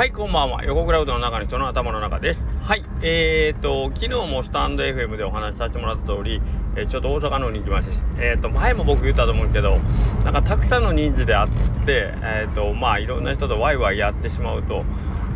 [0.00, 0.64] はい、こんばんは。
[0.64, 2.42] 横クラウドの中の人の頭の中です。
[2.62, 6.40] はい、えーと、昨日もスタンド FM でお話しさせてもらった通り、
[6.74, 9.76] えー、ちょっと大阪の方に行きまして、えーと、前も僕言ったと思うけど、
[10.24, 11.48] なんかたくさんの人数であっ
[11.84, 14.86] て、えーと、まあいろんな人とワイワイやってしまうと、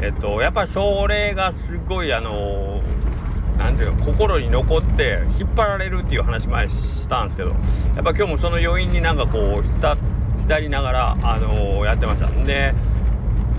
[0.00, 2.81] えーと、やっぱそれがすごい、あの
[3.59, 7.57] なんていうか心に残って引っ張られるっていう話前したんですけどや
[8.01, 12.74] っぱ今日もその余韻になんかこう浸りながら、あのー、やってましたで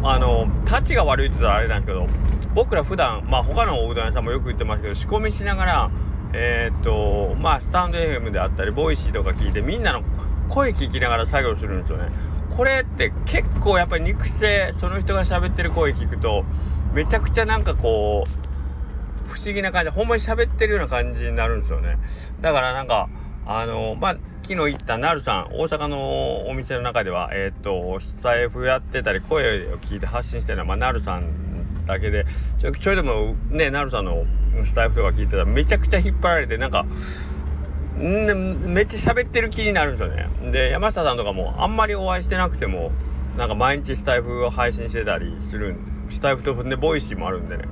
[0.08, 2.08] あのたちが悪いって言ったらあれなんですけど
[2.54, 5.92] 僕ら普段まあ他のおうどん屋さんもよく言ってますけど仕込みしながら
[6.34, 10.04] えー、っとまあスタンド FM であったりボイシーとか聞いてみんなの
[10.50, 12.10] 声聞きながら作業するんですよね。
[12.56, 16.46] これって結構やっぱり肉声その人が喋ってる声聞くと
[16.94, 21.98] めちゃくちゃなんかこう不思議な感じほんまに喋ってるような感じになるんですよね。
[22.42, 23.10] だからなんか
[23.48, 24.18] あのまあ
[24.48, 32.28] 昨日行ったなるさん大阪のお店の中ではえっ、ー、とスタイフやってたり声を聞いて発信してるのは、まあ、なるさんだけで
[32.60, 34.24] ちょちょいでもねなるさんの
[34.64, 40.52] スタエフとか聞いてたらめちゃくちゃ引っ張られてなんかんめっちゃ喋ってる気になるんですよね。
[40.52, 42.92] で山下さんとかもあんまりお会いしてなくても
[43.40, 47.64] なんか毎日スタエフを配信してたりするんでスタエフとで Voicy もあるんでね。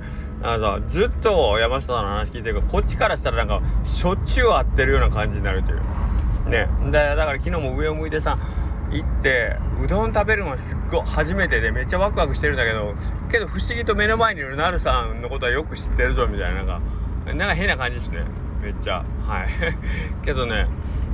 [0.42, 5.80] あのずっと山下さんの話聞いてるからこっちからしたらなんかしょっちゅう会ってるような感じになるっていう。
[6.46, 6.68] ね。
[6.86, 8.38] でだから昨日も上を向いてさ
[8.90, 12.94] 行ってうどん食べるのはすっごい初めてでめっちゃワクワクしてるんだけど
[13.30, 16.82] けど不思議と目の前にいるなるさんのことはよく知ってるぞみたいななん
[17.26, 18.24] かなんか変な感じですね。
[18.62, 19.04] めっちゃ。
[19.26, 19.48] はい。
[20.24, 20.66] けどね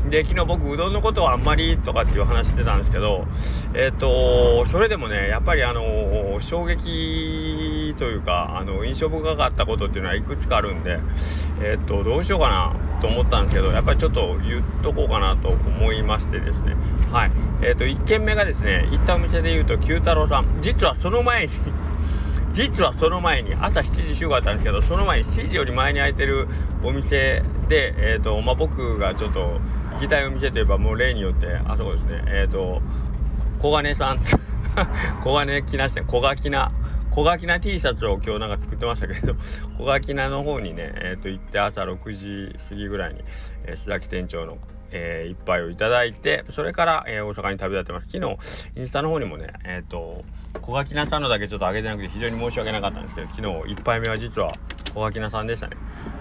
[0.08, 3.26] で昨日僕うどんのことはあんまりとかっていう話してたんですけど
[3.74, 10.98] えっ、ー、とそれでもねやっぱりあの、衝撃というかあの印象深かったことっていうのはいくつかあるんで
[11.62, 16.76] えっ、ー、とどうしようかなと思ったんですけどやっぱりちょっと言っとこうかなと思いましてですね。
[17.12, 17.32] はい。
[17.62, 20.46] えっ、と1軒目がですね行ったお店で言うと九太郎さん。
[20.62, 21.52] 実はその前に
[22.52, 26.48] 実はその前に朝7時集合だったんですけどその前に7時より前に開いてる
[26.82, 29.60] お店でえっ、とまあ僕がちょっと
[29.94, 32.82] 行きたいお店といえばもう例によってあそこですねえっ、ー、と
[33.60, 34.20] 小金さん
[35.22, 36.72] 小金着なして小垣な
[37.10, 39.34] 小垣な T シャツを今日なんか作ってましたけど
[39.78, 43.20] 小垣なの方にねえ、ー、と行って朝6時過ぎぐらいに、
[43.64, 44.58] えー、須崎店長の
[44.90, 48.08] えー、一杯をいただいて、それから、えー、大阪に旅立ってます。
[48.10, 48.36] 昨日、
[48.76, 50.24] インスタの方にもね、えっ、ー、と、
[50.62, 54.52] 小垣菜さんのだけちょっと上げてなくて非常に申し訳なかったんですけど、昨日一杯目は実は
[54.94, 55.76] 小垣菜さんでしたね。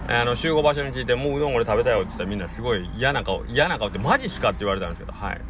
[0.08, 5.40] あの集合場所についてもううどん俺食べたよって言ったらみんなすごい嫌な顔嫌な顔ってマジっすかって言われたんですけどはい。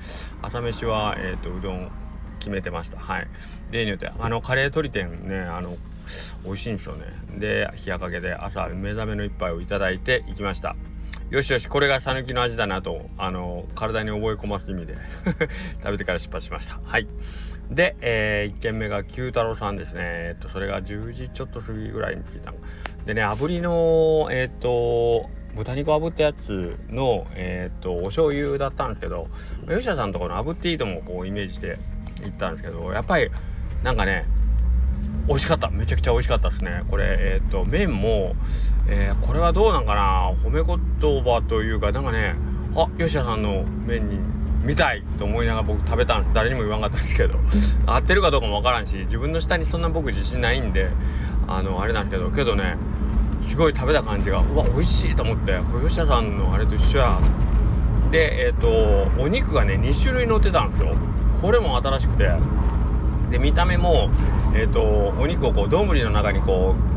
[0.43, 1.91] 朝飯はえっ、ー、とうどん
[2.39, 2.99] 決めてました。
[2.99, 3.29] はい。
[3.71, 5.77] 例によってあのカレー鶏店ねあの
[6.45, 7.07] 美味しいんですよね。
[7.39, 10.77] で冷やかけで朝目覚めの一杯をいただいて行きました。
[11.31, 14.97] よしよしこれが讃岐の味だなとあの体に覚え込ます意味で
[15.81, 16.81] 食べてから出発しました。
[16.83, 17.07] はい。
[17.71, 20.01] で、えー、1軒目が九太郎さんですね。
[20.03, 22.57] えっとそれが10時ちょっと過ぎぐらいに着いたの。
[23.07, 29.29] でね炙りのえっ、と豚肉炙ったやつのえっ、とお醤油だったんですけど
[29.69, 31.79] 吉田さんとこの炙っていいともこうイメージして
[32.25, 33.31] 行ったんですけどやっぱり
[33.85, 34.25] なんかね
[35.29, 35.71] 美味しかった。
[35.71, 36.83] めちゃくちゃ美味しかったですね。
[36.89, 38.35] これえっ、と麺も、
[38.93, 40.33] えー、これはどうなんかな？
[40.43, 42.35] 褒め言葉というかなんかね
[42.75, 44.19] あ吉田さんの麺に
[44.65, 47.39] 見たいと思いながら僕食べたん誰にも言わんかったんですけど
[47.87, 50.91] 合ってるかどうかもわからんし自分の下にそんな僕自信ないんで
[51.47, 52.77] あのあれなんですけどけどね
[53.49, 57.21] すごい食べた感じがうわ美味しいと思って小吉田さんのあれと一緒や。
[58.11, 60.95] でえっ、ー、とお肉がね2種類乗ってたんですよ。
[61.41, 62.31] これも新しくて。
[63.31, 64.11] で見た目も
[64.55, 66.90] えっ、ー、とお肉をこう丼の中にこう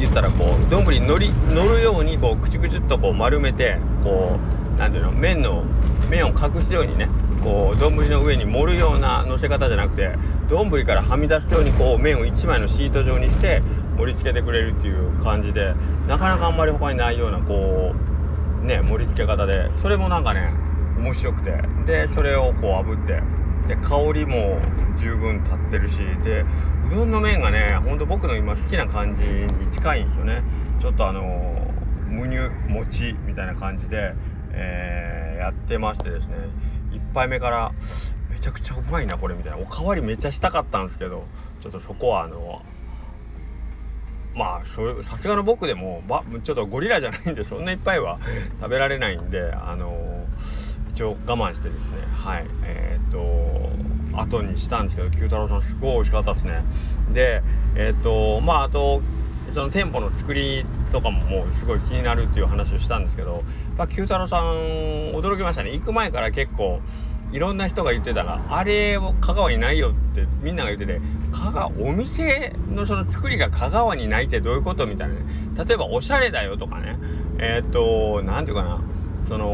[0.00, 4.38] 言ったらこう丼に乗り乗るようにこうくちくちっとこう丸めてこ
[4.76, 5.64] う何ていうの麺の
[6.08, 7.08] 麺を隠すようにね
[7.42, 10.16] こう丼の上に盛るような乗せ方じゃなくて
[10.48, 13.62] 丼からはみ出すようにこう麺を1枚のシート状にして
[13.96, 15.74] 盛り付けてくれるっていう感じで
[16.08, 17.94] なかなかあんまり他にないようなこ
[18.62, 20.52] うね盛り付け方でそれもなんかね
[20.98, 23.22] 面白くてでそれをこう炙って
[23.70, 24.58] で香りも
[24.98, 26.44] 十分立ってるしで
[26.90, 30.42] うどんの麺がねほんと僕の今好きな感じに近いんですよね。
[30.80, 31.72] ちょっとあの
[32.08, 34.12] むにゅ餅みたいな感じで、
[34.52, 36.34] えー、やってましてですね。
[36.90, 37.72] 1杯目から
[38.28, 39.58] めちゃくちゃうまいなこれみたいな。
[39.58, 41.24] おかわりめっちゃしたかったんですけど
[41.60, 42.62] ちょっとそこはあの
[44.34, 48.18] まあさすがの僕でもばちょっとゴリラじゃないんでそんないっぱいは
[48.60, 50.09] 食べられないんであの
[51.00, 56.62] 一応我慢してですねはいえー、っと後にしたんですけど九太郎さんすごい美味しかったですね。
[57.14, 57.42] で
[57.74, 59.00] えー、っとまああと
[59.54, 63.44] その店舗の作りとかももうすごい気になるっていう話をしたんですけど、
[63.78, 64.44] まあ、九太郎さん
[65.14, 65.72] 驚きましたね。
[65.72, 66.80] 行く前から結構
[67.32, 71.00] いろんな人が言ってたらあれを香川にないよってみんなが言ってて
[71.32, 75.20] 香川お店のその作りが香川にないってどういうことみたいなね。
[75.66, 76.98] 例えばおしゃれだよとかね。
[77.38, 78.82] えー、っと何て言うかな。
[79.30, 79.46] その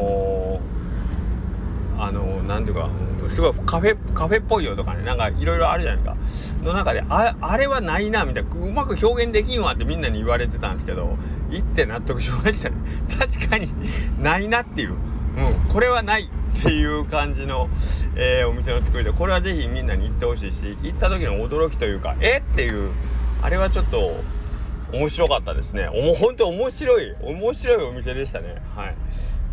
[2.46, 2.88] 何ていうか
[3.34, 6.64] すごいカフェカフェっぽいよとかねなんかいろいろあるじゃないですか。
[6.64, 11.16] の中でああれはないなみたいなうまく表現できんわってみんなに言われてたんですけど
[11.50, 12.76] 行って納得しましたね。
[13.18, 13.70] 確かに
[14.20, 14.96] ないなっていう、うん、
[15.72, 16.24] これはない
[16.58, 17.68] っていう感じの、
[18.16, 22.38] えー、お店の作りでこれはぜひみんなに行ってほしいし行った時の驚きというかえ？
[22.38, 22.90] っていう
[23.42, 24.20] あれはちょっと
[24.92, 25.88] 面白かったですね。
[25.88, 28.56] おも本当面白い面白いお店でしたね。
[28.74, 28.94] はい。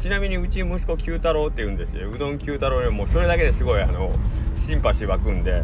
[0.04, 2.12] ちなみにうち息子九太郎って言うんですよ。
[2.12, 4.12] うどん九太郎でもそれだけですごいあの
[4.58, 5.64] シンパシー湧くんで。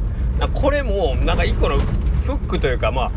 [0.54, 3.12] これもなんか一個のフックというかまあ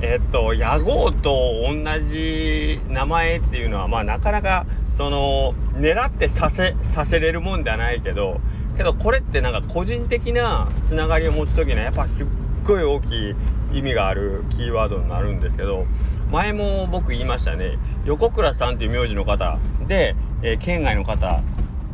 [0.00, 4.66] えっと屋号と同じ名前っていうのはまあなかなか
[4.96, 8.40] その狙ってさせさせれるもんではないけど
[8.76, 12.26] けどこれってなんか個人的なつながりを持つ時にはやっぱすっ
[12.64, 13.34] ごい大きい
[13.72, 15.86] 意味があるキーワードになるんですけど
[16.30, 17.78] 前も僕言いましたね。
[18.04, 19.58] 横倉さんっていう名字の方
[19.88, 21.42] でえー、県外の方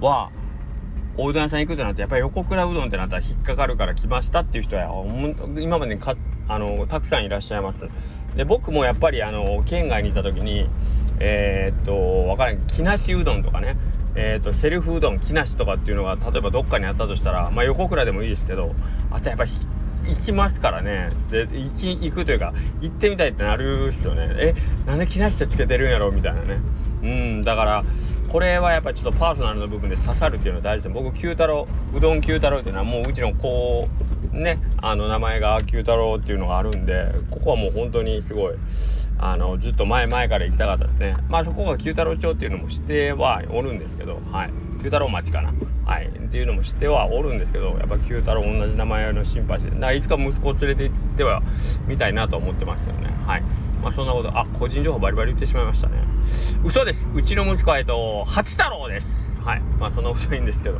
[0.00, 0.30] は
[1.16, 4.88] おうどん屋さん行くとなってやっぱり横倉うどんってなったら引っかかるから来ましたっていう人は
[5.58, 6.14] 今までにか
[6.48, 7.78] あのたくさんいらっしゃいます。
[8.36, 10.68] で僕もやっぱりあの県外にいた時に
[11.20, 13.76] えー、っとわからん木梨うどんとかね
[14.16, 18.72] えーと、セルフうどん木梨とかっていうのが例えばどっかにあったとしたら、まあ、横倉でもいいですけど
[19.10, 21.10] あとやっぱ行きますからね。
[21.30, 24.28] で行き行くというか行ってみたいってなるっすよね。
[24.36, 24.54] え
[24.86, 26.12] なんで木梨ってつけてるんやろ？
[26.12, 26.60] みたいなね。
[27.02, 27.84] うんだから
[28.34, 33.88] これはやっぱちょっとパーソナルの部分で刺さるっていうのは大事で僕九太郎うどん九太郎っていうのはもううちの子
[34.32, 38.54] ねあの名前が九太郎っていうのがあるんでここはもう本当にすごい
[39.20, 41.16] あのずっと前々から行きたかったですね。
[41.28, 44.50] まあそこが九太郎町っていうのも知ってはおるんですけどはい。
[44.78, 45.54] 九太郎町かな。
[45.86, 46.08] はい。
[46.08, 51.40] っていうのも知ってはおるんですけどやっぱ九太郎同じ名前のシンパシーでいつか息子を連れて行っては
[51.86, 53.14] みたいなと思ってますけどね。
[53.24, 53.42] はい。
[53.80, 56.13] まあそんなことあ個人情報バリバリ言ってしまいましたね。
[56.64, 57.06] 嘘です。
[57.14, 59.32] うちの息子はえっと八太郎です。
[59.44, 59.60] はい。
[59.78, 60.78] まあそんな嘘いいんですけど。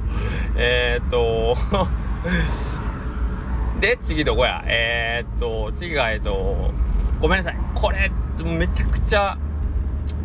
[0.57, 1.57] えー、っと
[3.81, 4.63] で次どこや？
[4.67, 6.71] えー、っと次がえっと
[7.21, 7.57] ごめんなさい。
[7.75, 8.11] これ
[8.43, 9.37] めちゃくちゃ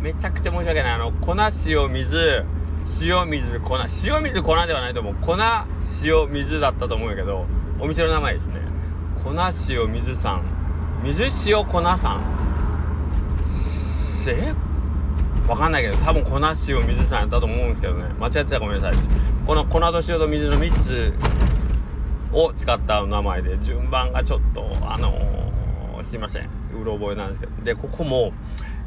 [0.00, 0.92] めちゃくちゃ申し訳ない。
[0.94, 1.34] あの粉
[1.66, 2.44] 塩水
[3.02, 3.78] 塩水粉。
[4.04, 5.14] 塩水粉ではないと思う。
[5.20, 5.36] 粉
[6.02, 7.46] 塩水だったと思うんやけど
[7.78, 8.60] お店の名前ですね。
[9.22, 9.34] 粉
[9.68, 10.42] 塩水さん。
[11.04, 12.22] 水塩粉さん？
[14.28, 14.54] え
[15.48, 16.54] わかんないけど多分粉塩
[16.86, 18.04] 水さんやったと思うんですけどね。
[18.18, 18.98] 間違ってたらごめんなさい。
[19.46, 21.14] この粉と塩と水の3つ
[22.32, 26.48] を使った名前で順番がちょっとあのー、すいません。
[26.80, 27.64] うろ覚えなんですけど。
[27.64, 28.32] でここも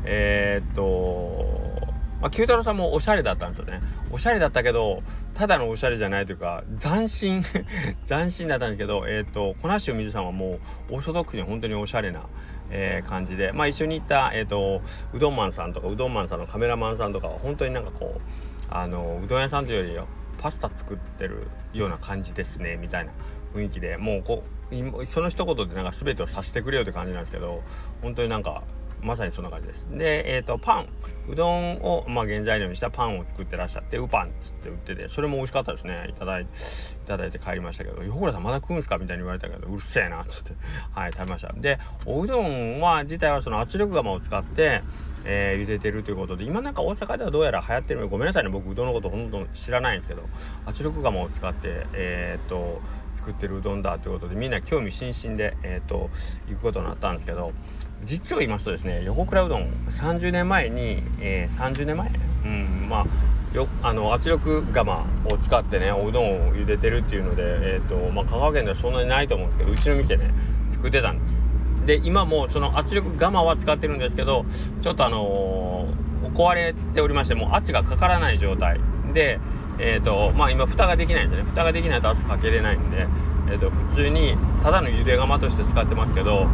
[0.05, 1.73] えー、っと
[2.23, 3.81] ま、九太郎さんもおしゃれだったんですよね。
[4.09, 5.03] おしゃれだったけど
[5.33, 7.43] ただのおしゃれじゃないというか斬新
[8.07, 10.59] 斬新だったんですけどえっ、と粉塩水さんはも
[10.89, 12.21] うオーソドックスに本当におしゃれな
[12.75, 14.81] えー、感じで、まあ、一緒に行った、えーと、
[15.13, 18.21] うどんマンさんとかうどんマンさんのカメラマンさんとかは本当になんかこう
[18.69, 20.07] あのうどん屋さんというより
[20.41, 23.11] パスタ作ってるような感じですねみたいな
[23.53, 24.43] 雰囲気でもうこ
[25.13, 27.61] その一言でなんか全てをさしてくれよって感じなんですけど
[28.01, 28.63] 本当になんか
[29.03, 29.97] まさにそんな感じです。
[29.97, 30.87] で、え、ー、と、パン。
[31.29, 36.07] うどんを、まあ、原材料にしたパンを作ってらっしゃって、ウパンっつって売ってて、それも美味しかったですね。
[36.09, 38.97] いただいて、いただいて帰りましたけど、横倉さんまだ食うんすか？
[38.97, 40.51] みたいに言われたけど、うるせえな、っつって、
[40.93, 41.53] はい、食べました。
[41.53, 44.81] で、おうどんは、自体はその圧力釜を使って、
[45.25, 50.23] えー、茹でてるということで、今なんか大阪ではどうやら流行ってるごめんなさいね、僕うどんのことほとんど知らないんですけど、
[50.65, 52.81] 圧力釜を使って、えー、っと、
[53.23, 56.09] 作ってるうどんだということでみんな興味津々で、えーと、
[56.49, 57.53] 行くことになったんですけど
[58.03, 62.11] 実を言いますとですね横倉うどん30年前に、えー、30年前？
[62.45, 67.43] うんまあよあの圧力釜を使ってねおうどんを茹でてるっていうので、
[67.75, 70.31] えーとまあ、香川県ではそんなにないと思うんですけどうちの店ね
[70.71, 71.43] 作ってたんです。
[71.85, 74.45] で今もその圧力釜は使ってるんですけど
[74.81, 78.79] ちょっとあのー、壊れておりましてもう圧がかからない状態。
[79.13, 79.39] で
[79.79, 81.43] えーとまあ、今蓋ができないんでね。
[81.43, 83.07] 蓋ができないと圧かけれないんで、
[83.49, 86.47] えーと、普通にただの茹で釜として使ってますけど、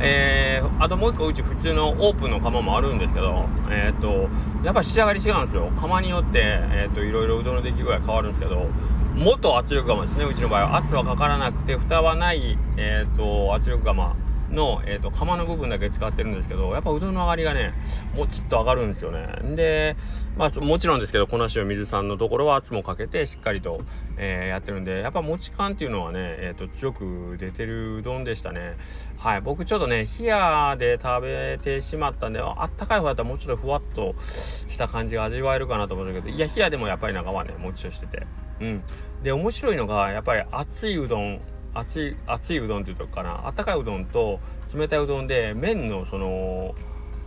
[0.00, 4.28] えー、あともう一個うち普通のオープンの釜もあるんですけど、えーと、
[4.64, 5.70] やっぱ仕上がり違うんですよ。
[5.78, 8.66] 釜によって、えーと、いろいろうどんの出来具合変わるんですけど
[9.14, 10.76] 元圧力釜ですねうちの場合は。
[10.76, 14.14] 圧はかからなくて蓋はない、えー、と圧力釜。
[14.50, 17.72] の、えーと、釜の部分だけ使ってるんですけどやっぱうどんの上がりがね
[18.14, 19.26] もちっと上がるんですよね。
[19.56, 19.96] で
[20.36, 23.82] まあもちろんですけど粉塩水さんのところは圧もかけてしっかりと、
[24.16, 28.76] えー、やってるんでやっぱもち感っていうのはね、えーと、強く出てるうどんでしたね。
[29.18, 38.26] はい僕ちょっとね冷やで食べてしまったんであったかい方だったらもうちょっとふわっとした感じが味わえるかなと思うんだけどいや冷やでもやっぱり中はねもちろんしてて。
[38.60, 38.82] うん。
[39.22, 41.40] で面白いのがやっぱり熱いうどん。
[41.78, 43.46] 熱い熱いうどんっていうとかな。
[43.46, 44.40] あったかいうどんと
[44.74, 46.74] 冷たいうどんで麺のその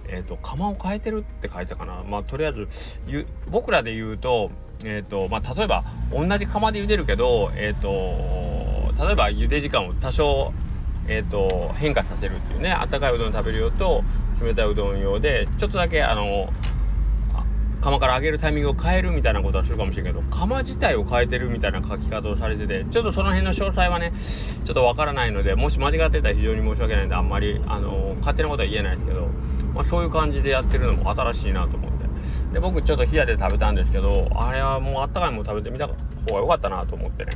[0.07, 2.03] えっ、ー、と釜を変えてるって書いたかな。
[2.07, 2.67] まあとりあえず
[3.49, 4.51] 僕らで言うと
[4.83, 10.53] えっ、ー、とまあ例えば同じ釜で茹でるけどえっ、ー、と例えば茹で時間を多少
[11.07, 14.03] えーと、変化させるっていうねあったかいうどん食べる用と
[14.41, 16.51] 冷たいうどん用でちょっとだけあの
[17.81, 24.13] 釜から上げるタイミングを変えるみたいなことはするかもしれんけど釜自体を変えてるみたいな書き方をされててちょっとその辺の詳細はね
[24.65, 29.27] ちょっとわからないのでもし間違ってたら非常に申し訳ないんであんまりあの勝手なことは言えないですけど、
[29.73, 32.01] まあ、そういう感じでやってるのも新しいなと思って。
[32.53, 36.10] で僕ちょっと冷やで食べたんですけどあれはもうあったかいもの食べてみたかった。
[36.27, 37.31] 方が良かったなと思ってね。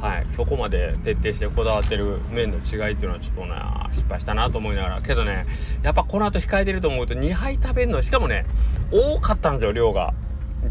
[0.00, 0.26] はい。
[0.36, 3.54] そこまで徹底してこだわってる麺の違いっていうのはちょっとね
[3.92, 5.02] 失敗したなと思いながら。
[5.02, 5.46] けどね
[5.82, 8.44] やっぱこの後控えてると思うと2杯食べるのしかもね
[8.90, 10.14] 多かったんですよ量が。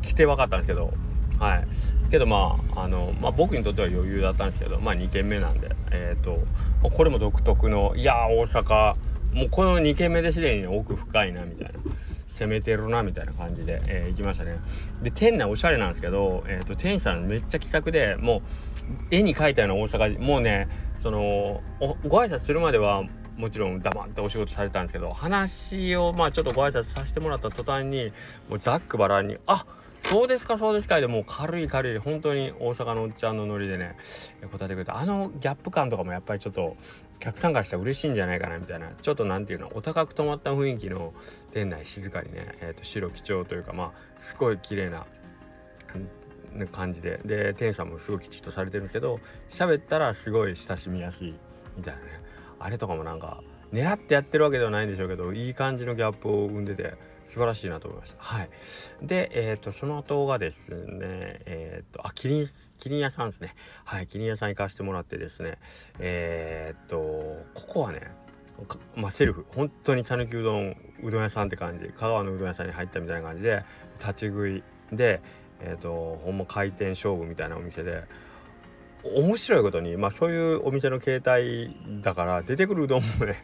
[0.01, 0.93] 来て分かったんですけど。
[1.39, 1.67] はい。
[2.11, 5.69] けどまああの、まあ、僕にとっては余裕だったんですけどまあ2軒目なんで。
[5.91, 6.39] えっ、ー、と
[6.89, 8.95] これも独特のいや大阪。
[9.33, 11.73] もうこの2軒目ですでに奥深いなみたいな。
[12.37, 14.57] 攻めてるなみたいな感じで、えー、行きましたね。
[15.01, 20.67] で店内おしゃれなんですけど、えーと、店員さんめっちゃ気さくでもう絵に描いたような大阪もうね
[21.01, 21.61] その
[22.07, 23.03] ご挨拶するまでは
[23.37, 28.11] もちろん黙ってお仕事されたんですけど話をまあちょっとご挨拶させてもらった途端に
[28.49, 29.65] もうざっくばらんに「あ
[30.03, 33.95] そうですかそうですか」でもう軽い軽い本当に大阪のおっちゃんのノリでね
[34.51, 36.77] 答えてくれてあのギャップ感とかもやっぱりちょっと
[37.19, 41.13] 客さんからしたら嬉しいんじゃないかなみたいなちょっと何て言うのお高く泊まった雰囲気の
[41.53, 43.91] 店内静かにね、えー、と白基調というかまあ
[44.21, 45.05] すごい綺麗な
[46.71, 49.19] 感じでで店主さんもすごいきちっとされてるけど
[49.49, 51.33] 喋ったらすごい親しみやすい
[51.77, 52.07] みたいなね。
[52.59, 53.41] あれとかもなんか
[53.73, 56.93] 狙ってやってるわけではないんでしょうけどいい感じのギャップを生んでて
[57.35, 58.23] 素晴らしいなと思いました。
[58.23, 58.49] はい。
[59.01, 60.77] でえっ、ー、とその後がですね。
[61.45, 62.47] えっ、ー、とあキリン
[62.79, 63.53] キリン屋さんですね。
[63.83, 65.57] はいキリン屋さん行かせてもらってですね。
[65.99, 66.97] えっ、ー、と
[67.53, 67.99] ここはね
[68.95, 69.45] まあ、セルフ。
[69.49, 71.87] 本当に讃岐うどんうどん屋さんって感じ。
[71.89, 73.65] 香川のうどん屋さんに入ったみたいな感じで
[73.99, 74.63] 立ち食い
[74.93, 75.19] で
[75.59, 78.03] えっ、とほんま回転勝負みたいなお店で
[79.03, 83.43] 面白いことにまあそういうお店の形態だから出てくるうどんもね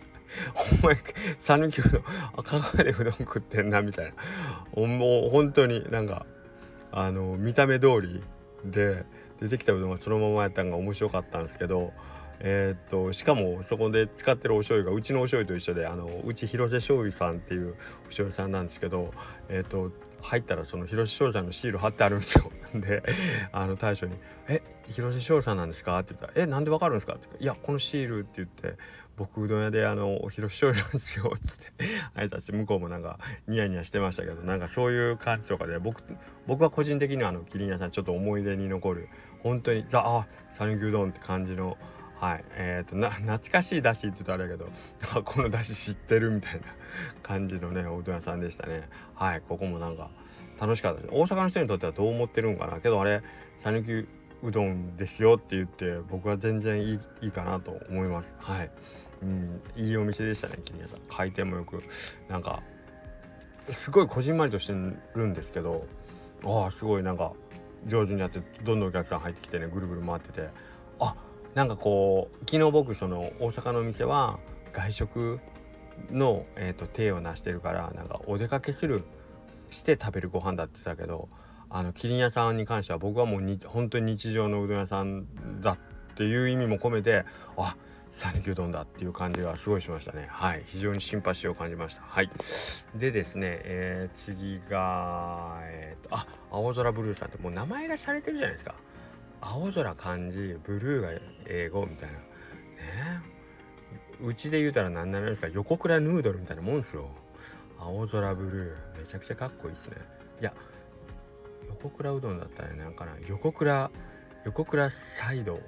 [0.81, 0.97] お前
[1.39, 4.13] 讃岐うどん香川でうどん食ってんなみたい
[4.75, 6.25] なもう本当になんか
[6.91, 8.21] あの見た目通り
[8.65, 9.03] で
[9.41, 11.91] 出てきたうどんがそのままやったんが面白かったんですけど
[12.43, 19.13] え、っとしかもそこで使ってるお醤油がうちのお醤油と一緒であのうち広瀬醤油さんっていうお醤油さんなんですけど
[19.49, 23.03] え、っと入ったらその広瀬商社のシール貼ってあるんですよ で
[23.51, 24.13] あの大将に
[24.47, 28.77] 「え広瀬商社なんですか?」って言ったら「えなんでわかるんですか?」って言って「いやこのシール」って言って
[29.17, 36.03] 「僕うどん屋であの広瀬商社なんですよ」っつって 挨拶して向こうもなんかニヤニヤしてましたけどなんかそういう感じとかで僕
[36.47, 39.07] 僕は個人的にはあのキリン屋さんちょっと思い出に残る
[39.43, 40.27] 本当にザ・あ
[40.57, 41.77] 讃岐うどんって感じの
[42.21, 44.69] はいえーと、な懐かしいだしって言うとあれやけど
[45.25, 46.61] このだし知ってるみたいな
[47.23, 48.87] 感じのねおうどん屋さんでしたね。
[49.15, 50.11] はいここもなんか
[50.59, 51.13] 楽しかったです。
[51.13, 53.23] 大阪の人にとってはどう思ってるんかなけどあれ
[53.63, 54.07] 讃岐
[54.43, 58.35] うどんですよって言って僕は全然いいいいかなと思います。
[58.37, 58.69] はい。
[59.21, 59.61] うん。
[59.75, 61.83] いいお店でしたね桐谷さん回転もよく。
[62.29, 62.61] なんか
[63.71, 64.73] すごいこじんまりとして
[65.15, 65.85] るんですけど
[66.43, 67.31] ああすごいなんか
[67.87, 70.49] 上手にやってどんどんお客さん入ってきてねぐるぐる回ってて。
[70.99, 71.15] あ
[71.55, 74.39] なんかこう昨日僕その大阪のお店は
[74.71, 75.39] 外食
[76.11, 79.03] の、えーと、手を成してるからなんかお出かけする
[79.69, 81.27] して食べるご飯だって言ってたけど
[81.69, 85.25] あのキリン屋さんに関しては僕はもうに本当に日常のうどん屋さん
[85.61, 85.77] だっ
[86.15, 87.23] ていう意味も込めて
[87.57, 87.75] あ
[88.13, 90.27] 讃岐うどんだっていう感じがすごいしましたね。
[90.29, 90.63] はい。
[90.67, 92.01] 非常にシンパシーを感じました。
[92.01, 92.29] はい。
[92.95, 98.75] でですね、えー、次がえっ、とあ青空ブルーさんってもう名前が洒落てるじゃないですか。
[99.41, 101.09] 青空漢字ブルーが
[101.47, 102.15] 英語みたいな。
[102.15, 102.21] ね。
[104.21, 107.09] うちで言うたら何ならですか横倉ヌードルみたいなもんですよ。
[107.79, 109.97] 青空ブルーめちゃくちゃかっこいいですね。
[110.41, 110.53] いや
[111.69, 113.89] 横倉うどんだったらなんかな横倉
[114.45, 115.59] 横倉サイド。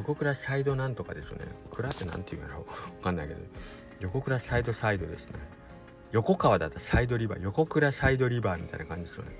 [0.00, 1.40] 横倉サイドなんとかですね。
[1.70, 2.60] 蔵って何て言うんやろ。
[2.60, 2.64] わ
[3.02, 3.40] かんないけど。
[4.00, 5.38] 横倉サイドサイドですね。
[6.12, 7.42] 横川だったサイドリバー。
[7.42, 9.30] 横倉サイドリバーみたいな感じですよね。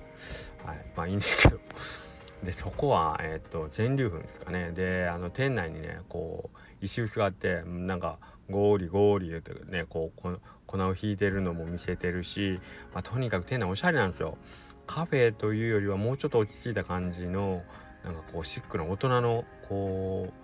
[0.63, 0.77] はい。
[0.95, 1.59] まあいいんですけど。
[2.45, 4.71] でそこは、えっと全粒粉ですかね。
[4.71, 12.59] であの店内にねこう石臼があってなんかゴーリゴーリ言うてねこう粉をひいてるのも見せてるし、
[12.93, 14.37] まあ、とにかく店内おしゃれなんですよ。
[14.85, 17.63] カフェというよりはもうちょっと落ち着いた感じの
[18.03, 20.40] なんかこうシックな大人のこう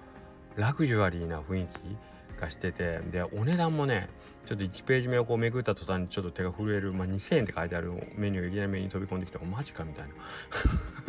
[0.58, 4.10] ラグジュアリーな雰囲気がしててでお値段もね
[4.48, 10.14] ちょっと1ページ目をこうめくった途端にちょっと手が震える、まあ、2000円って書いてあるメニューがいきなり目に飛び込んできてマジかみたいな。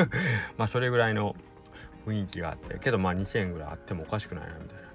[0.59, 1.37] まあそれぐらいの
[2.05, 4.87] 雰囲気があってけどまあ2000円ぐらいあってもおかしくないなみたいなね。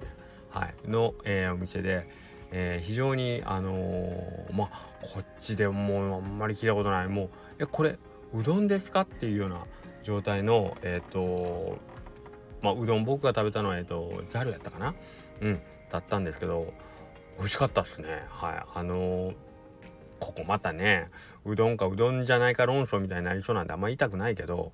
[0.50, 0.90] はい。
[0.90, 2.06] の、えー、お店で、
[2.52, 7.08] えー、非常にあのー、まあこっちでもうあんまり聞いたことない。
[7.08, 7.30] もう
[7.60, 7.98] えこれ
[8.34, 9.02] うどんですか？
[9.02, 9.62] っていうような
[10.04, 11.80] 状態のえっ、と
[12.64, 14.96] まあうどん僕が食べたのはえっ、とざるやったかな？
[15.42, 15.60] うん
[15.92, 16.74] だったんですけど
[17.38, 18.08] 美味しかったっすね。
[18.30, 18.64] はい。
[18.74, 19.34] あの
[20.20, 21.10] ここまたね
[21.46, 24.72] うどんかうどんじゃないか論争みたいになりそうなんであんま言いたくないけど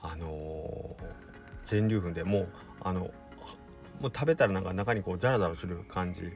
[0.00, 1.04] あのー、
[1.66, 2.48] 全粒粉でもう
[2.80, 3.00] あの
[4.00, 6.32] もう食べたらなんか中にこうザラザラする感じ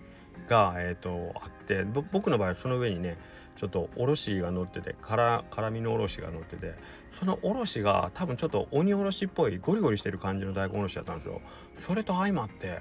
[0.49, 3.17] が、えーと、あって僕の場合はその上にね
[3.61, 6.73] ちょっとおろしが乗ってて辛辛みのおろしが乗ってて
[7.19, 11.43] そのおろしが多分ちょっと鬼おろしっぽいゴリゴリしてる感じの大根おろしだったんですよ。
[11.79, 12.79] それと相まって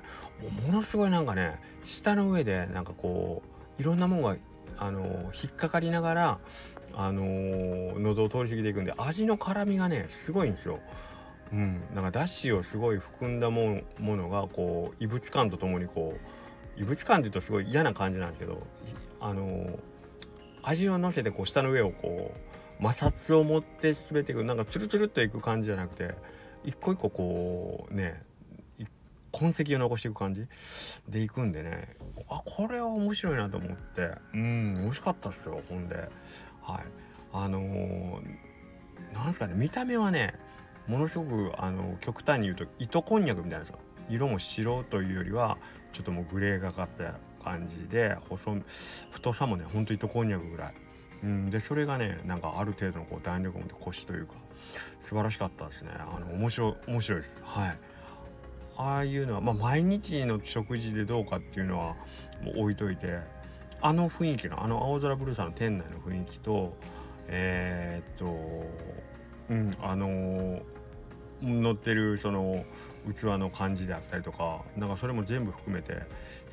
[0.65, 3.43] ものすごいなんかね舌の上でなんかこ
[3.77, 4.38] ういろんなものが
[4.77, 5.01] あの
[5.33, 6.38] 引っかかりながら
[6.95, 7.24] あの
[8.00, 10.79] 喉を通り過ぎていくんで味の辛みがねすごいんですよ。
[11.51, 18.65] うん、なんかだしをすごい含んだものがこう異物感とともにこう異物感っていうとすごい嫌な感じなんですけど
[19.19, 19.77] あの
[20.63, 22.33] 味をのせてこう舌の上をこ
[22.79, 26.13] う摩擦を持って滑っていくなんかツルツルっといく感じじゃなくて
[26.63, 28.21] 一個一個こうね
[29.31, 30.47] 痕跡を残していく感じ？
[31.07, 31.95] でいくんでね
[32.29, 34.09] あこれは面白いなと思って。
[34.33, 35.95] うん美味しかったっすよほんで。
[35.95, 36.09] はい。
[37.31, 38.19] あのー、
[39.13, 40.33] なんすかね見た目はね
[40.87, 43.73] ものすごくあの極端に言うと糸こんにゃくみたいなさ
[44.09, 45.57] 色も白というよりは
[45.93, 47.13] ちょっともうグレーがかった
[47.43, 48.62] 感じで細
[49.12, 50.74] 太さもねほんと糸こんにゃくぐらい、
[51.24, 54.34] うん、でそれがねなんかある程度のこう弾力を持ってコシというか
[55.03, 55.89] 素晴らしかったですね。
[55.98, 57.38] あの面白い面白いです。
[57.43, 57.77] はい。
[58.77, 61.96] ああいうのはまあ毎日の食事でどうかっていうのは
[62.43, 63.17] もう置いといて
[63.81, 66.77] あの雰囲気のあの青空ブルーさんの店内の雰囲気と
[67.27, 68.25] えー、っと
[69.50, 70.62] うんあのー
[71.41, 72.63] 乗ってるその
[73.13, 76.01] 器の感じであったりとかなんかそれも全部含めて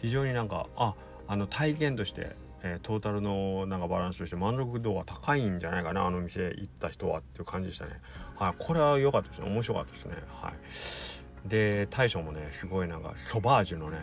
[0.03, 0.95] 非常になんかあ
[1.29, 7.93] あの体験として、えー、トータルのなんかバランスとして満足度は高いんじゃないかなあの店行った人はっていう感じでしたね。
[8.37, 9.49] はいこれは良かったですね。
[9.49, 10.15] 面白かったですね。
[10.41, 11.49] はい。
[11.49, 13.99] で大将もねすごいなんかソバージュのね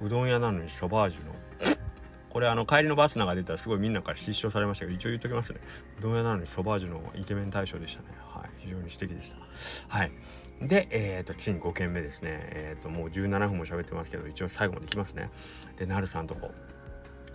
[0.00, 1.34] うどん屋なのにソバージュの
[2.30, 5.60] これあの帰りのバスなんか出たらすごいみんなから失笑されましたけど一応言っときますね。
[5.98, 8.08] うどん屋なのにソバージュのイケメン大将でしたね。
[8.18, 9.36] はい非常に素敵でした。
[9.88, 10.10] はい。
[10.62, 12.30] で、えっ、ー、と、ついに5件目ですね。
[12.52, 15.30] えっ、ー、と、もう17分も喋ってますけど、一応最後までいきますね。
[15.78, 16.50] で、なるさんとこ。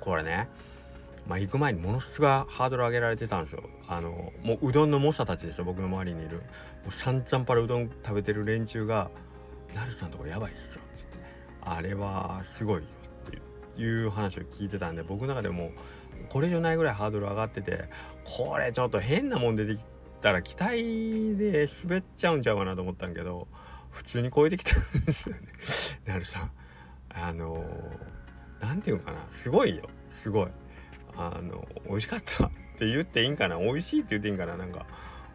[0.02, 0.50] これね、
[1.28, 3.64] まあ、行く前にものすごいハードル上げられてたんですよ。
[3.88, 6.38] あの、もううどんの猛者たちですよ、僕の周りにいる。
[6.38, 6.44] も
[6.90, 9.10] う散々パラうどん食べてる連中が、
[9.74, 11.26] なるさんとこやばいっすよ、つって。
[11.62, 12.84] あれはすごいよ
[13.28, 15.72] っていう話を聞いてたんで、僕の中でも、
[16.30, 17.86] これ以上ないぐらいハードル上がってて、
[18.26, 19.93] これちょっと変なもん出てきて
[20.24, 23.46] たら期待で滑っちゃうんちゃうかなと思ったんけど
[23.92, 25.42] 普通に超えてきたんですよね。
[26.08, 26.52] なるさん
[27.14, 27.64] あの
[28.62, 29.84] 何て言うのかなすごいよ。
[30.12, 30.48] すごい。
[31.16, 34.86] あの美味しかったって言っていいんかな美味しいって言っていいんかななんか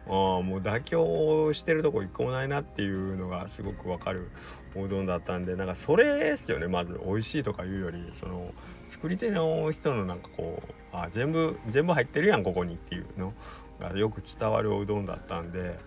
[0.07, 4.29] あもう妥協してるとこ一個もないなっていうのがすごくわかる
[4.75, 6.99] おうどんだったんでなんかそれですよねまず。
[7.05, 8.51] 美味しいとか言うよりその
[8.89, 13.33] 作り手の人のなんかこうあ全部全部入ってるやんここにっていうの。
[13.79, 15.77] がよく伝わるおうどんだったんで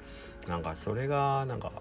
[0.48, 1.72] なんかそれがなんか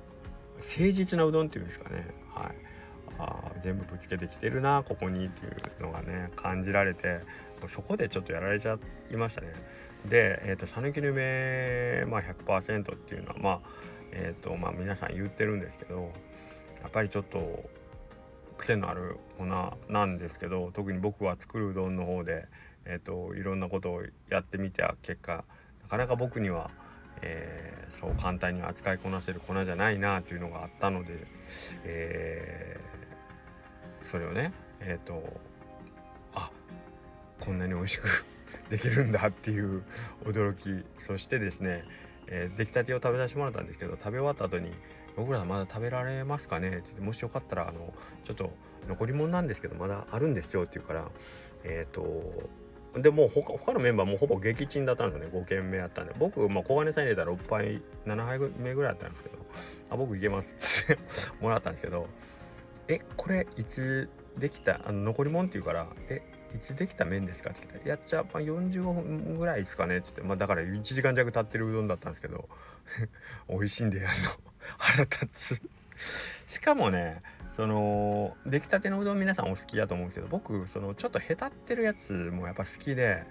[0.57, 2.05] 誠実なうどんっていうんですかね。
[2.33, 2.71] はい。
[3.19, 7.19] あ全部ぶつけてきてるなここにっていうのがね感じられて
[7.67, 8.77] そこでちょっとやられちゃ
[9.11, 9.47] いましたね。
[10.07, 13.59] でえっ、ー、と讃岐の梅、まあ、100%っていうのはまあ
[14.13, 16.11] え、ー、とまあ皆さん言ってるんですけど
[16.81, 17.63] やっぱりちょっと
[18.57, 22.45] 癖のある粉なんですけど特に僕は作るうどんの方で、
[22.85, 25.43] えーといろんなことをやってみた結果
[25.91, 26.71] かなか僕には、
[27.21, 31.09] えー、そう簡単に扱いこなせる粉じゃないなというのがあったので、
[31.83, 35.21] えー、それをねえっ、ー、と
[36.33, 36.49] あ
[37.41, 38.25] こんなに美味しく
[38.71, 39.83] できるんだっていう
[40.23, 41.83] 驚きそしてですね、
[42.27, 44.71] えー、出来たてを食べさせてもらったんですけど食べ終わった後に
[45.17, 48.49] 「僕らまだ食べられますかね?」って言ってもしよかったらあのちょっと
[48.87, 51.11] 残り物なんですけどまだあるんですよって言うから
[51.65, 52.49] えっ、ー、と
[52.95, 55.39] でもう他他のメンバーもほぼ撃沈だったんですよね。
[55.39, 56.13] 5軒目やったんで。
[56.17, 59.37] 僕、まあ、小金さん入れたら6杯7杯目ぐらいだったんですけど。
[59.91, 60.99] あ僕いけますって
[61.41, 62.07] もらったんですけど。
[62.87, 66.21] えこれいつできたあの残り物って言うから「え
[66.55, 72.47] いつできた麺ですか?」って聞いたら「やっちゃ、まあ、45分ぐらいですかね」っつって、まあ、だから1時間弱経ってるうどんだったんですけど。
[73.49, 74.29] 美味しいんでやるの
[74.77, 75.27] 腹立
[75.57, 75.61] つ。
[76.47, 77.21] しかもね
[77.61, 83.21] その出来たてのうどん皆さんお好きだと思うんですけど僕そのちょっとへたってるやつもやっぱ好きで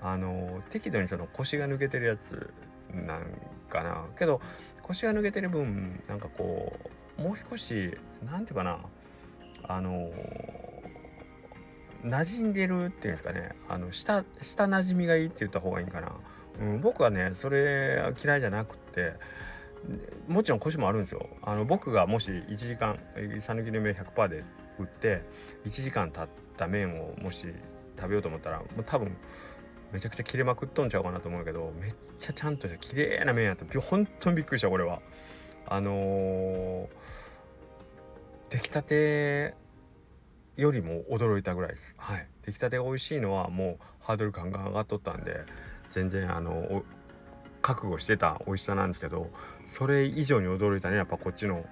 [0.00, 2.52] あの適度にその腰が抜けてるやつ
[2.94, 3.22] なん
[3.68, 4.04] かな。
[4.16, 4.40] けど
[4.84, 6.72] 腰が抜けてる分なんかこ
[7.18, 7.92] うもう少し
[8.24, 8.78] 何て言うかな
[9.64, 10.08] あの
[12.04, 13.48] 馴染んでるっていうんですかね。
[13.68, 16.12] あの下下馴染みがいいって言った方がいいんかな、
[16.60, 19.14] うん、僕はねそれ嫌いじゃなくって
[20.28, 21.26] もちろん腰もあるんですよ。
[21.42, 22.98] あの僕がもし1時間
[23.40, 24.44] 讃岐の麺100%で
[24.78, 25.22] 売って
[25.66, 27.46] 1時間経った麺をもし
[27.96, 29.16] 食べようと思ったらもう多分
[29.92, 33.80] めちゃくちゃ切れまくっとんちゃうかなと思うけどめっちゃちゃんとした綺麗な麺やった。
[33.80, 35.00] 本当にびっくりしたこれは。
[35.66, 36.88] あのー、
[38.50, 39.54] 出来たて
[40.56, 41.94] よりも驚いたぐらいです。
[41.96, 42.26] はい。
[42.46, 45.40] 出来たてが美味しいのはもうハードルガンガン上がっとったんで
[45.92, 46.82] 全然あの
[47.62, 49.28] 覚悟してた美味しさなんですけど
[49.70, 50.96] それ以上に驚いたね。
[50.96, 51.64] やっぱこっちの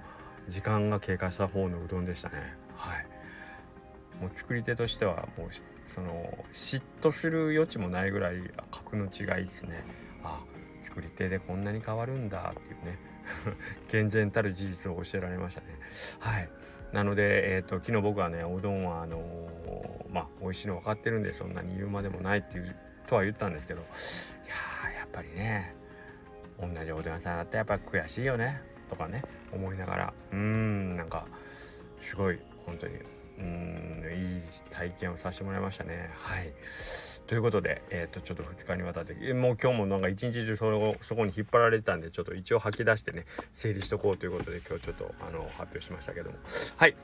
[0.49, 2.35] 時間が経過した方のうどんでしたね。
[2.77, 3.07] はい。
[4.23, 5.49] もう作り手としてはもう
[5.95, 6.13] その
[6.53, 8.37] 嫉妬する余地もないぐらい
[8.71, 9.85] 格の違いですね。
[10.23, 10.41] あ
[10.85, 12.99] 作り手でこんなに変わるんだっていうね。
[13.91, 15.67] 健全たる事実を教えられましたね。
[16.21, 16.49] はい。
[16.93, 22.75] なので、えーと、昨日僕はねおうどんはあのー、まあ美味しいの分かってるんでそんなに言うまでもないっていう
[23.07, 23.81] とは言ったんですけど。
[23.81, 23.85] い
[24.95, 25.78] ややっぱりね
[26.61, 30.13] 同じおでん屋さんだったらやっぱ悔しいよねとかね思いながら。
[30.33, 31.27] うんなんか
[32.01, 32.95] すごい本当に
[33.39, 36.11] うんいい体験をさせてもらいましたね。
[36.15, 36.51] はい。
[37.29, 46.39] ということで、えー、とちょっと2日にわたってもう今日もなんか一日中そのそこに引っ張られてたんでちょっと一応吐き出してね整理しとこうということで今日ちょっとあの発表しましたけども。
[46.77, 46.97] はい。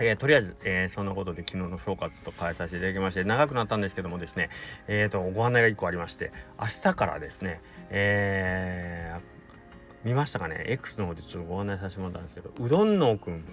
[0.00, 4.50] えー、とりあえず、えー、そんなことで昨日の総括と変えさせていただきまして長くなったんですけどもですね
[4.86, 9.14] えっ、ー、とご案内が1個ありまして明日からですねえ、
[10.04, 13.44] 見ましたかね X の方でちょっとご案内させてもらったんですけどうどんのくん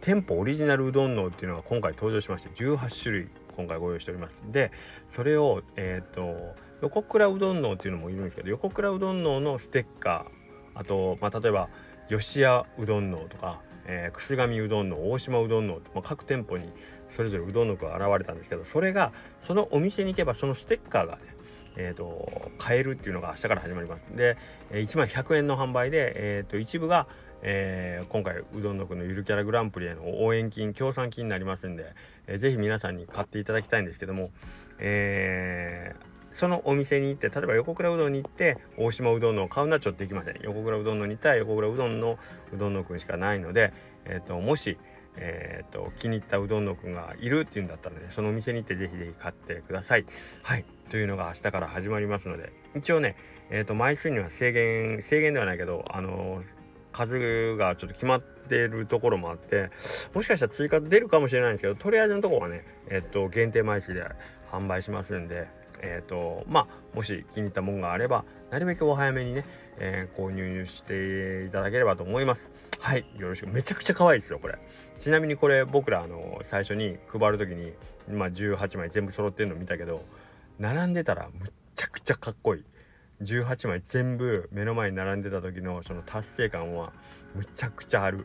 [0.00, 4.42] 店舗オリジナルうどんのっていうのが今回登場しまして18種類今回ご用意しております。
[4.52, 4.72] で
[5.08, 6.34] それをえっ、と
[6.82, 11.68] 横倉うどんのっていうのもいるんですけど横倉うどんののステッカーあと、まあ、例えば
[12.10, 16.68] 吉屋うどんのとか、えー、楠上うどんの大島うどんの、まあ、各店舗に
[17.10, 19.12] それぞれうどんの具が現れたんですけどそれが
[19.44, 21.34] そのお店に行けばそのステッカーがね
[21.76, 24.16] えーと、買えるっていうのが明日から始まります。
[24.16, 24.36] で
[24.70, 27.06] 1万100円の販売で、えーと、一部が、
[27.42, 31.84] えー、今回うどんのくのゆるキャラグランプリへの応援金協賛金になりますんで、
[32.26, 34.30] えー、ぜひ皆さんに買っていただきたいんですけども、
[34.78, 42.18] えー、そのお店に行って例えば横倉うどんに行って大島うどんのを買うのはちょっとできません横倉うどんのに行ったら横倉うどんの
[42.52, 43.72] うどんのくんしかないので、
[44.04, 44.76] えーともし
[45.16, 50.04] えーと、気に入ったうどんのくんがいるっていうんだったらねそのお店に行ってぜひぜひ買ってください。
[50.42, 53.16] はいというのが明日から始まりますので一応ね、
[53.50, 56.44] えーと、枚数には制限制限ではないけどあのー、
[56.92, 59.70] 数がちょっと決まってるところもあって
[60.14, 64.04] もしかしたら追加出るかもしれないんですけどとりあえずのところはね、えーと、限定枚数で
[64.50, 65.63] 販売しますんで。
[65.84, 69.44] えーとまあ、もし気に入ったもんがあればなるべくお早めにね、
[69.78, 72.48] えー、購入していただければと思います。
[72.80, 73.48] はいよろしく。
[73.48, 74.58] めちゃくちゃ可愛いですよこれ。
[74.98, 77.72] ちなみにこれ僕らあの最初に配る時に、
[78.10, 80.02] まあ、18枚全部揃ってるの見たけど
[80.58, 82.64] 並んでたらむっちゃくちゃかっこいい。
[83.22, 86.92] 18枚全部目の前に並んでた時のその達成感は
[87.34, 88.24] むちゃくちゃある。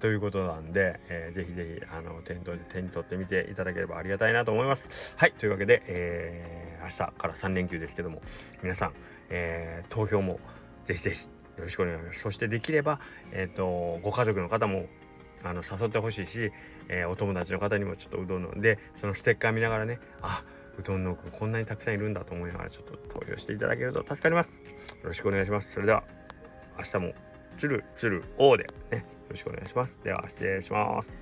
[0.00, 5.14] ということなんで、えー、ぜひぜひあの店頭で手に取ってみていただければありがたいなと思います。
[5.16, 8.22] はいというわけで、えー、明日から3連休ですけども
[8.62, 8.92] 皆さん、
[9.30, 10.38] えー、投票も
[10.86, 11.24] ぜひぜひ
[11.58, 12.20] よろしくお願いします。
[12.20, 13.00] そしてできれば、
[13.32, 14.86] えーとご家族の方も
[15.44, 16.52] あの誘ってほしいし、
[16.88, 20.42] えー、お友達の方にもちょっとうどんのでそのステッカー見ながらねあ
[20.78, 24.60] うどんのくんこんなにたくさんいるんだと思いながらちょっと投票していただけると助かります。
[25.02, 25.72] よろしくお願いします。
[25.72, 26.02] それでは
[26.78, 27.12] 明日も
[27.58, 29.17] つるつるおでね。
[29.28, 29.92] よろしくお願いします。
[30.02, 31.12] では、失礼します。